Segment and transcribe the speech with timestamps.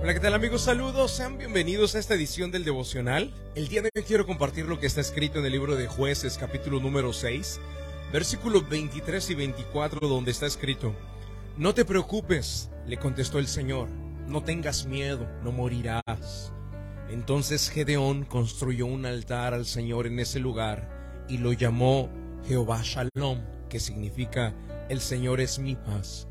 [0.00, 0.62] Hola, ¿qué tal amigos?
[0.62, 3.34] Saludos, sean bienvenidos a esta edición del devocional.
[3.56, 6.38] El día de hoy quiero compartir lo que está escrito en el libro de jueces,
[6.38, 7.58] capítulo número 6,
[8.12, 10.94] versículos 23 y 24, donde está escrito,
[11.56, 13.88] No te preocupes, le contestó el Señor,
[14.28, 16.52] no tengas miedo, no morirás.
[17.10, 22.08] Entonces Gedeón construyó un altar al Señor en ese lugar y lo llamó
[22.46, 24.54] Jehová Shalom, que significa
[24.88, 26.27] el Señor es mi paz.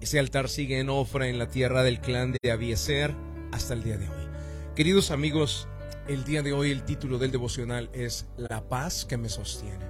[0.00, 3.14] Ese altar sigue en Ofra en la tierra del clan de Abieser
[3.50, 4.28] hasta el día de hoy.
[4.74, 5.68] Queridos amigos,
[6.06, 9.86] el día de hoy el título del devocional es La paz que me sostiene.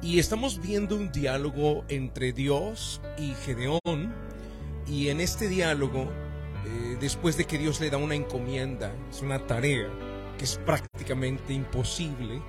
[0.00, 4.14] Y estamos viendo un diálogo entre Dios y Gedeón.
[4.86, 6.02] Y en este diálogo,
[6.64, 9.88] eh, después de que Dios le da una encomienda, es una tarea
[10.38, 12.40] que es prácticamente imposible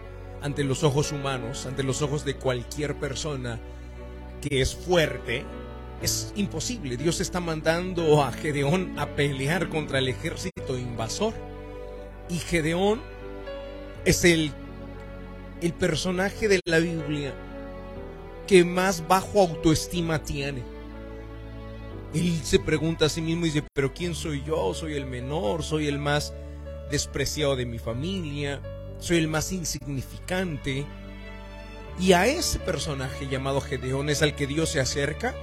[0.43, 3.59] ante los ojos humanos, ante los ojos de cualquier persona
[4.41, 5.43] que es fuerte,
[6.01, 6.97] es imposible.
[6.97, 11.33] Dios está mandando a Gedeón a pelear contra el ejército invasor.
[12.29, 13.01] Y Gedeón
[14.05, 14.51] es el,
[15.61, 17.33] el personaje de la Biblia
[18.47, 20.63] que más bajo autoestima tiene.
[22.13, 24.73] Él se pregunta a sí mismo y dice, pero ¿quién soy yo?
[24.73, 26.33] Soy el menor, soy el más
[26.89, 28.61] despreciado de mi familia,
[28.99, 30.85] soy el más insignificante.
[31.99, 35.35] Y a ese personaje llamado Gedeón es al que Dios se acerca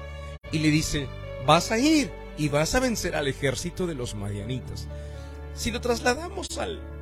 [0.55, 1.09] y le dice,
[1.47, 4.87] vas a ir y vas a vencer al ejército de los madianitas.
[5.53, 6.47] Si lo trasladamos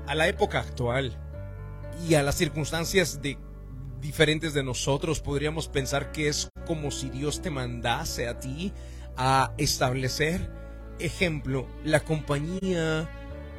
[0.07, 1.15] a la época actual
[2.09, 3.21] y a las circunstancias
[4.01, 8.73] diferentes de nosotros, podríamos pensar que es como si Dios te mandase a ti
[9.19, 10.51] a establecer,
[10.99, 13.07] ejemplo, la compañía,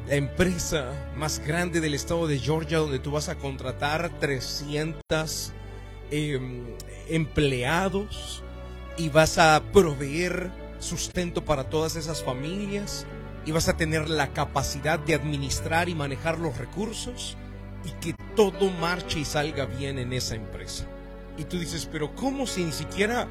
[0.08, 5.54] la empresa más grande del estado de Georgia donde tú vas a contratar 300
[6.10, 6.64] em,
[7.10, 8.44] empleados
[8.98, 13.06] y vas a proveer sustento para todas esas familias
[13.46, 17.38] y vas a tener la capacidad de administrar y manejar los recursos
[17.86, 20.86] y que todo marche y salga bien en esa empresa.
[21.38, 23.28] Y tú dices, pero ¿cómo si ni siquiera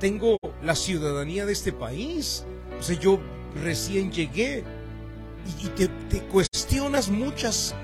[0.00, 2.44] tengo la ciudadanía de este país?
[2.78, 3.20] O sea, yo
[3.62, 4.64] recién llegué
[5.60, 7.74] y, te, te cuestionas muchas,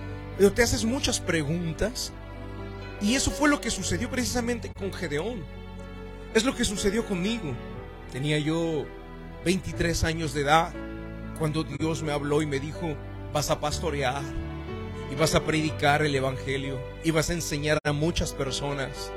[0.55, 2.13] te haces muchas preguntas.
[3.01, 5.45] Y eso fue lo que sucedió precisamente con Gedeón.
[6.35, 7.55] Es lo que sucedió conmigo.
[8.13, 8.85] Tenía yo
[9.45, 10.73] 23 años de edad
[11.39, 12.97] cuando Dios me habló y me dijo,
[13.33, 14.23] vas a pastorear
[15.11, 19.11] y vas a predicar el Evangelio y vas a enseñar a muchas personas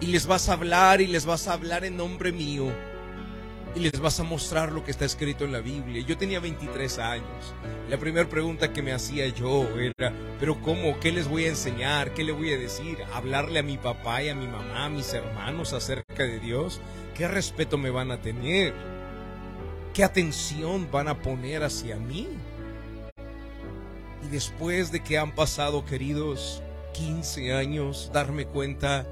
[0.00, 2.72] y les vas a hablar y les vas a hablar en nombre mío
[3.74, 6.04] y les vas a mostrar lo que está escrito en la Biblia.
[6.06, 7.54] Yo tenía 23 años.
[7.88, 10.98] La primera pregunta que me hacía yo era, pero ¿cómo?
[11.00, 12.12] ¿Qué les voy a enseñar?
[12.12, 12.98] ¿Qué le voy a decir?
[13.14, 16.80] ¿Hablarle a mi papá y a mi mamá, a mis hermanos acerca de Dios?
[17.14, 18.74] ¿Qué respeto me van a tener?
[19.94, 22.28] ¿Qué atención van a poner hacia mí?
[24.24, 26.62] Y después de que han pasado, queridos,
[26.94, 29.06] 15 años, darme cuenta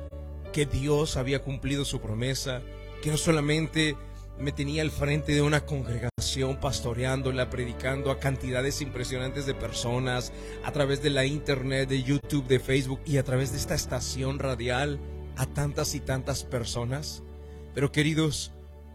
[0.52, 2.62] que Dios había cumplido su promesa,
[3.02, 3.96] que no solamente
[4.38, 10.32] me tenía al frente de una congregación pastoreándola, predicando a cantidades impresionantes de personas
[10.64, 14.38] a través de la internet, de YouTube, de Facebook y a través de esta estación
[14.38, 15.00] radial
[15.38, 17.22] a tantas y tantas personas.
[17.74, 18.52] Pero queridos,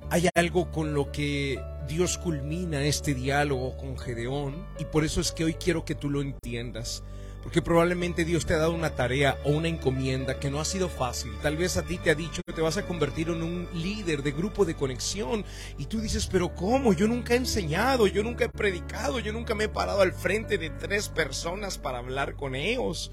[0.10, 5.32] hay algo con lo que Dios culmina este diálogo con Gedeón y por eso es
[5.32, 7.04] que hoy quiero que tú lo entiendas.
[7.42, 10.88] Porque probablemente Dios te ha dado una tarea o una encomienda que no ha sido
[10.88, 11.34] fácil.
[11.42, 14.24] Tal vez a ti te ha dicho que te vas a convertir en un líder
[14.24, 15.44] de grupo de conexión.
[15.78, 16.94] Y tú dices, pero ¿cómo?
[16.94, 20.58] Yo nunca he enseñado, yo nunca he predicado, yo nunca me he parado al frente
[20.58, 23.12] de tres personas para hablar con ellos.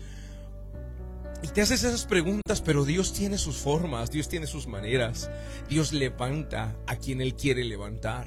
[1.43, 5.31] Y te haces esas preguntas, pero Dios tiene sus formas, Dios tiene sus maneras.
[5.69, 8.27] Dios levanta a quien Él quiere levantar.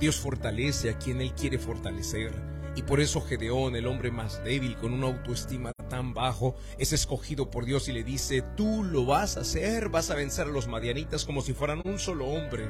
[0.00, 2.32] Dios fortalece a quien Él quiere fortalecer.
[2.74, 7.50] Y por eso Gedeón, el hombre más débil, con una autoestima tan bajo, es escogido
[7.50, 10.68] por Dios y le dice, tú lo vas a hacer, vas a vencer a los
[10.68, 12.68] madianitas como si fueran un solo hombre,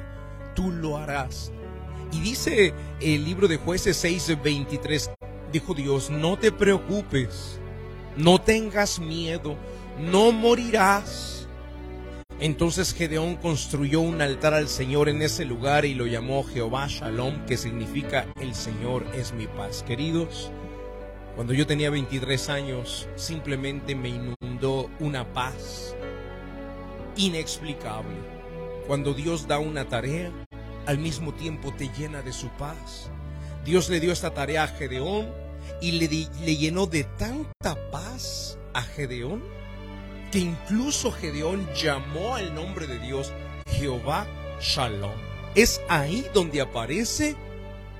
[0.55, 1.51] tú lo harás.
[2.11, 5.11] Y dice el libro de jueces 6:23,
[5.51, 7.59] dijo Dios, no te preocupes,
[8.17, 9.57] no tengas miedo,
[9.99, 11.39] no morirás
[12.41, 17.45] entonces Gedeón construyó un altar al Señor en ese lugar y lo llamó Jehová Shalom,
[17.45, 19.83] que significa el Señor es mi paz.
[19.83, 20.49] Queridos,
[21.35, 25.97] cuando yo tenía 23 años, simplemente me inundó una paz
[27.17, 28.15] inexplicable.
[28.87, 30.31] Cuando Dios da una tarea,
[30.85, 33.11] al mismo tiempo te llena de su paz.
[33.65, 35.27] Dios le dio esta tarea a Gedeón
[35.81, 39.58] y le, le llenó de tanta paz a Gedeón
[40.31, 43.31] que incluso Gedeón llamó al nombre de Dios
[43.67, 44.27] Jehová
[44.61, 45.17] Shalom.
[45.55, 47.35] Es ahí donde aparece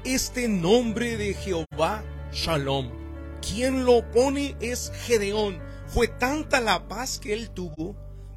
[0.04, 2.92] este nombre de Jehová Shalom.
[3.42, 5.60] Quien lo pone es Gedeón.
[5.88, 7.96] Fue tanta la paz que él tuvo,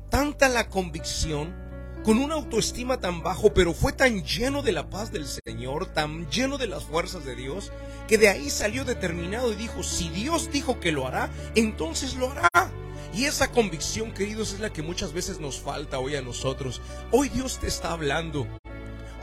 [0.09, 1.55] tanta la convicción,
[2.03, 6.29] con una autoestima tan bajo, pero fue tan lleno de la paz del Señor, tan
[6.31, 7.71] lleno de las fuerzas de Dios,
[8.09, 12.31] que de ahí salió determinado y dijo, si Dios dijo que lo hará, entonces lo
[12.31, 12.49] hará.
[13.15, 16.81] Y esa convicción, queridos, es la que muchas veces nos falta hoy a nosotros.
[17.11, 18.47] Hoy Dios te está hablando.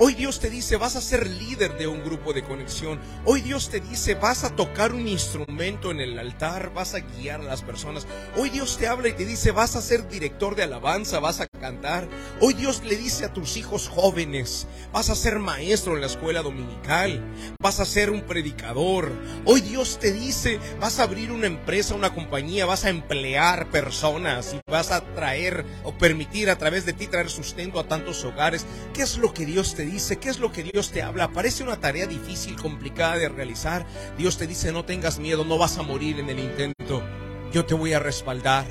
[0.01, 3.01] Hoy Dios te dice, vas a ser líder de un grupo de conexión.
[3.25, 7.41] Hoy Dios te dice, vas a tocar un instrumento en el altar, vas a guiar
[7.41, 8.07] a las personas.
[8.37, 11.47] Hoy Dios te habla y te dice, vas a ser director de alabanza, vas a
[11.47, 12.07] cantar.
[12.39, 16.43] Hoy Dios le dice a tus hijos jóvenes, vas a ser maestro en la escuela
[16.43, 17.21] dominical,
[17.61, 19.11] vas a ser un predicador.
[19.43, 24.53] Hoy Dios te dice, vas a abrir una empresa, una compañía, vas a emplear personas
[24.53, 28.65] y vas a traer o permitir a través de ti traer sustento a tantos hogares.
[28.93, 30.17] ¿Qué es lo que Dios te dice?
[30.17, 31.31] ¿Qué es lo que Dios te habla?
[31.31, 33.85] Parece una tarea difícil, complicada de realizar.
[34.17, 37.03] Dios te dice, no tengas miedo, no vas a morir en el intento.
[37.51, 38.65] Yo te voy a respaldar.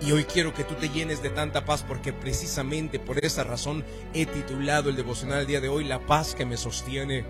[0.00, 3.84] Y hoy quiero que tú te llenes de tanta paz porque precisamente por esa razón
[4.12, 7.24] he titulado el devocional del día de hoy La paz que me sostiene.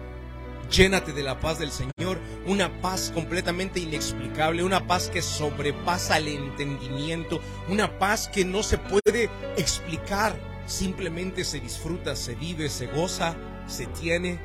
[0.70, 6.26] Llénate de la paz del Señor, una paz completamente inexplicable, una paz que sobrepasa el
[6.26, 13.34] entendimiento, una paz que no se puede explicar simplemente se disfruta, se vive, se goza,
[13.66, 14.38] se tiene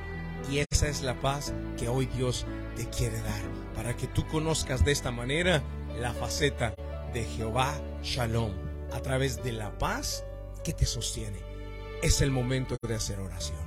[0.50, 2.46] y esa es la paz que hoy Dios
[2.76, 3.42] te quiere dar
[3.76, 5.62] para que tú conozcas de esta manera
[6.00, 6.74] la faceta
[7.14, 8.52] de Jehová Shalom
[8.94, 10.24] a través de la paz
[10.64, 11.40] que te sostiene.
[12.02, 13.60] Es el momento de hacer oración.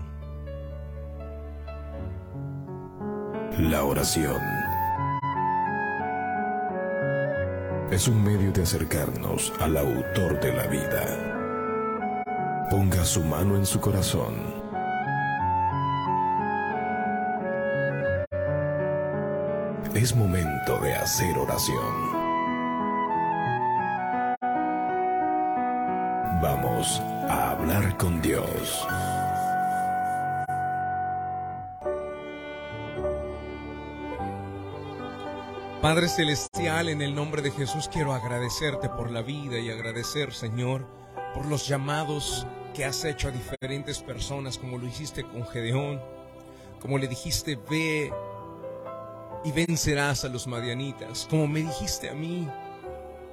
[3.59, 4.43] La oración
[7.91, 11.34] es un medio de acercarnos al autor de la vida
[12.71, 14.35] Ponga su mano en su corazón.
[19.95, 22.13] Es momento de hacer oración.
[26.43, 28.87] Vamos a hablar con Dios.
[35.81, 40.89] Padre Celestial, en el nombre de Jesús quiero agradecerte por la vida y agradecer, Señor,
[41.35, 46.01] por los llamados que has hecho a diferentes personas, como lo hiciste con Gedeón,
[46.81, 48.13] como le dijiste, ve
[49.45, 52.49] y vencerás a los madianitas, como me dijiste a mí,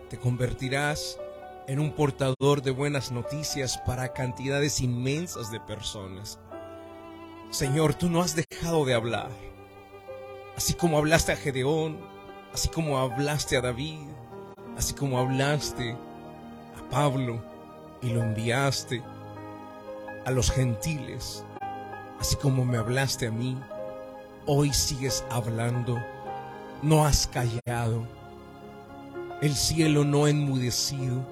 [0.10, 1.20] te convertirás
[1.68, 6.40] en un portador de buenas noticias para cantidades inmensas de personas.
[7.50, 9.30] Señor, tú no has dejado de hablar,
[10.56, 12.00] así como hablaste a Gedeón,
[12.54, 14.08] así como hablaste a David,
[14.78, 15.92] así como hablaste
[16.78, 17.51] a Pablo,
[18.02, 19.04] y lo enviaste
[20.26, 21.44] a los gentiles,
[22.20, 23.58] así como me hablaste a mí,
[24.46, 26.00] hoy sigues hablando,
[26.82, 28.08] no has callado,
[29.42, 31.26] el cielo no ha enmudecido,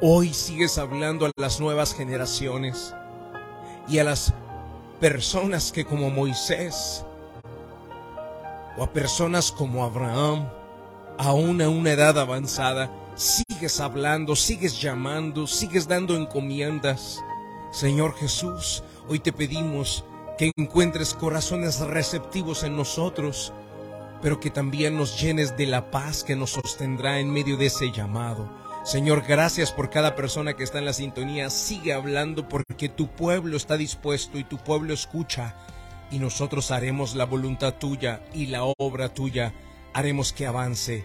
[0.00, 2.94] hoy sigues hablando a las nuevas generaciones
[3.88, 4.32] y a las
[5.00, 7.04] personas que como Moisés
[8.76, 10.48] o a personas como Abraham,
[11.18, 12.90] aún a una edad avanzada,
[13.62, 17.20] sigues hablando, sigues llamando, sigues dando encomiendas.
[17.70, 20.04] Señor Jesús, hoy te pedimos
[20.36, 23.52] que encuentres corazones receptivos en nosotros,
[24.20, 27.92] pero que también nos llenes de la paz que nos sostendrá en medio de ese
[27.92, 28.50] llamado.
[28.82, 31.48] Señor, gracias por cada persona que está en la sintonía.
[31.48, 35.54] Sigue hablando porque tu pueblo está dispuesto y tu pueblo escucha.
[36.10, 39.54] Y nosotros haremos la voluntad tuya y la obra tuya.
[39.94, 41.04] Haremos que avance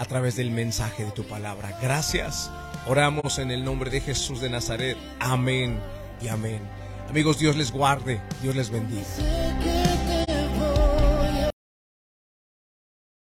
[0.00, 1.78] a través del mensaje de tu palabra.
[1.82, 2.50] Gracias.
[2.86, 4.96] Oramos en el nombre de Jesús de Nazaret.
[5.20, 5.78] Amén
[6.22, 6.62] y amén.
[7.10, 9.04] Amigos, Dios les guarde, Dios les bendiga.